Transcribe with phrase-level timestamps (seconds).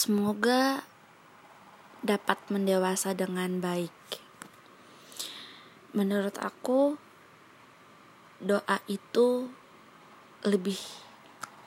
[0.00, 0.80] semoga
[2.00, 3.92] dapat mendewasa dengan baik.
[5.92, 6.96] Menurut aku,
[8.40, 9.52] doa itu
[10.40, 10.80] lebih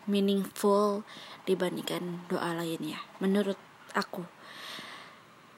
[0.10, 1.06] meaningful
[1.46, 3.06] dibandingkan doa lainnya.
[3.22, 3.62] Menurut
[3.94, 4.26] aku,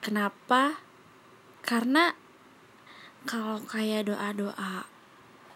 [0.04, 0.76] kenapa?
[1.64, 2.12] Karena
[3.23, 4.84] kalau kayak doa-doa,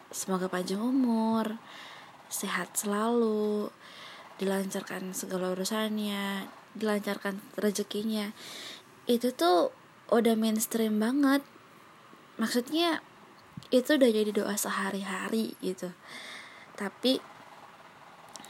[0.08, 1.60] semoga panjang umur,
[2.32, 3.68] sehat selalu,
[4.40, 8.32] dilancarkan segala urusannya, dilancarkan rezekinya.
[9.06, 9.76] Itu tuh
[10.10, 11.44] udah mainstream banget.
[12.40, 13.04] Maksudnya
[13.70, 15.92] itu udah jadi doa sehari-hari gitu.
[16.80, 17.20] Tapi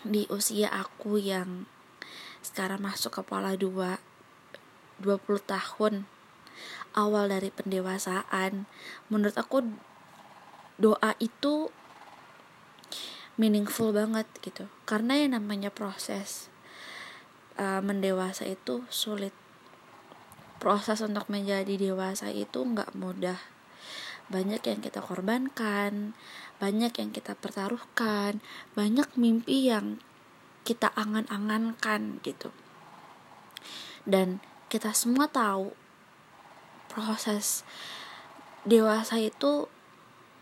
[0.05, 1.67] di usia aku yang
[2.39, 3.99] sekarang masuk ke pola dua
[5.03, 6.07] 20 tahun
[6.95, 8.63] awal dari pendewasaan
[9.11, 9.63] menurut aku
[10.79, 11.71] doa itu
[13.39, 14.67] meaningful banget gitu.
[14.83, 16.51] Karena yang namanya proses
[17.55, 19.31] uh, mendewasa itu sulit.
[20.59, 23.39] Proses untuk menjadi dewasa itu nggak mudah.
[24.27, 26.13] Banyak yang kita korbankan
[26.59, 28.43] banyak yang kita pertaruhkan
[28.75, 30.03] banyak mimpi yang
[30.67, 32.51] kita angan-angankan gitu.
[34.03, 35.71] Dan kita semua tahu
[36.91, 37.63] proses
[38.67, 39.71] dewasa itu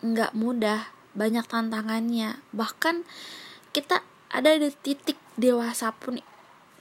[0.01, 2.37] nggak mudah banyak tantangannya.
[2.53, 3.03] Bahkan
[3.73, 6.21] kita ada di titik dewasa pun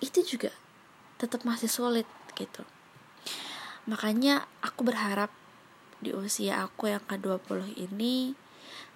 [0.05, 0.53] itu juga
[1.17, 2.05] tetap masih sulit
[2.37, 2.63] gitu.
[3.89, 5.33] Makanya aku berharap
[6.05, 8.37] di usia aku yang ke-20 ini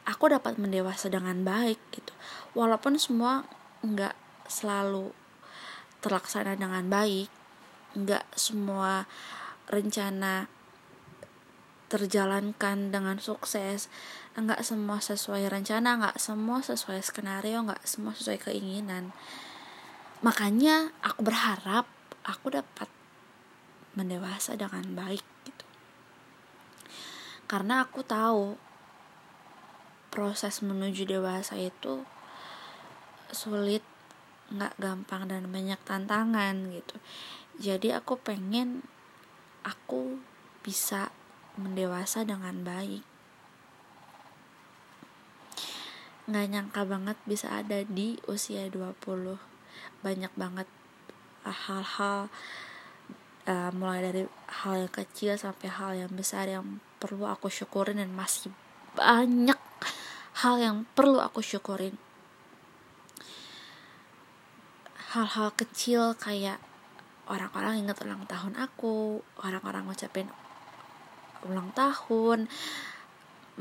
[0.05, 2.12] aku dapat mendewasa dengan baik gitu.
[2.52, 3.48] Walaupun semua
[3.80, 4.12] nggak
[4.44, 5.16] selalu
[6.05, 7.28] terlaksana dengan baik
[7.96, 9.08] nggak semua
[9.66, 10.46] rencana
[11.91, 13.91] terjalankan dengan sukses.
[14.38, 19.10] Nggak semua sesuai rencana nggak semua sesuai skenario nggak semua sesuai keinginan.
[20.22, 21.91] Makanya aku berharap
[22.22, 22.86] aku dapat
[23.98, 25.66] mendewasa dengan baik gitu.
[27.50, 28.55] Karena aku tahu
[30.14, 32.06] proses menuju dewasa itu
[33.34, 33.83] sulit
[34.50, 36.96] nggak gampang dan banyak tantangan gitu.
[37.58, 38.86] Jadi aku pengen
[39.67, 40.18] aku
[40.62, 41.14] bisa
[41.61, 43.05] mendewasa dengan baik.
[46.31, 49.51] Nggak nyangka banget bisa ada di usia 20
[50.01, 50.69] banyak banget
[51.45, 52.29] uh, hal-hal
[53.48, 54.23] uh, mulai dari
[54.65, 58.53] hal yang kecil sampai hal yang besar yang perlu aku syukurin dan masih
[58.97, 59.61] banyak
[60.45, 61.97] hal yang perlu aku syukurin.
[65.11, 66.63] Hal-hal kecil kayak
[67.27, 70.31] orang-orang ingat ulang tahun aku orang-orang ngucapin
[71.46, 72.48] ulang tahun.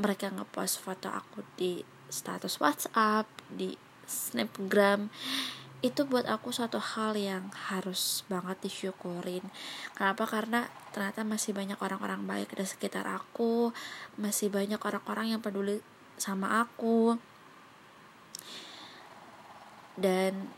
[0.00, 5.08] Mereka ngepost foto aku di status WhatsApp di Snapgram.
[5.80, 9.44] Itu buat aku suatu hal yang harus banget disyukurin.
[9.96, 10.28] Kenapa?
[10.28, 13.72] Karena ternyata masih banyak orang-orang baik di sekitar aku.
[14.20, 15.80] Masih banyak orang-orang yang peduli
[16.20, 17.16] sama aku.
[19.96, 20.52] Dan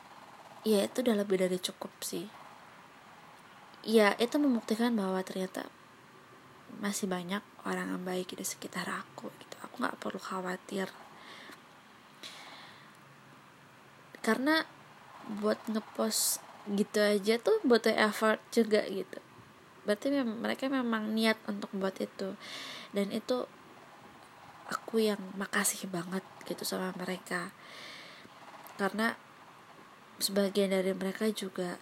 [0.66, 2.26] ya itu udah lebih dari cukup sih.
[3.86, 5.66] Ya itu membuktikan bahwa ternyata
[6.80, 9.56] masih banyak orang yang baik di sekitar aku gitu.
[9.66, 10.88] Aku nggak perlu khawatir.
[14.22, 14.62] Karena
[15.42, 16.40] buat ngepost
[16.70, 19.18] gitu aja tuh butuh effort juga gitu.
[19.82, 22.38] Berarti mereka memang niat untuk buat itu.
[22.94, 23.44] Dan itu
[24.70, 27.50] aku yang makasih banget gitu sama mereka.
[28.78, 29.18] Karena
[30.22, 31.76] sebagian dari mereka juga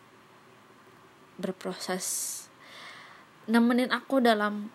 [1.36, 2.36] berproses
[3.48, 4.68] nemenin aku dalam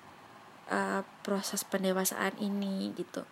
[0.69, 3.25] uh, proses pendewasaan ini gitu.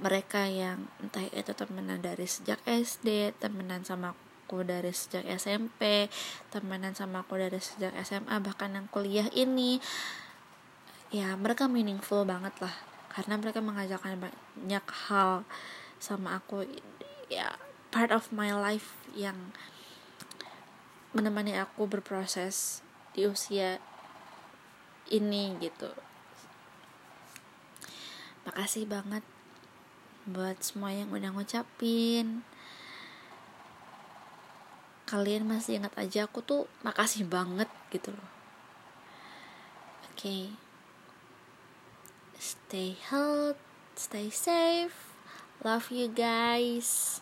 [0.00, 6.08] Mereka yang entah itu temenan dari sejak SD temenan sama aku dari sejak SMP
[6.48, 9.78] temenan sama aku dari sejak SMA bahkan yang kuliah ini
[11.12, 12.74] ya mereka meaningful banget lah.
[13.10, 15.44] Karena mereka mengajarkan banyak hal
[16.00, 16.64] sama aku
[17.28, 17.54] ya
[17.92, 19.52] part of my life yang
[21.12, 22.80] menemani aku berproses
[23.12, 23.82] di usia
[25.10, 25.90] ini gitu.
[28.48, 29.26] Makasih banget
[30.24, 32.46] buat semua yang udah ngucapin.
[35.10, 38.30] Kalian masih ingat aja aku tuh makasih banget gitu loh.
[40.10, 40.16] Oke.
[40.16, 40.44] Okay.
[42.40, 43.60] stay healthy
[44.00, 45.12] stay safe.
[45.60, 47.20] Love you guys